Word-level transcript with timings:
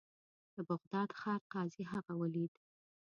د 0.55 0.57
بغداد 0.69 1.09
ښار 1.19 1.41
قاضي 1.53 1.83
هغه 1.93 2.13
ولید. 2.21 2.51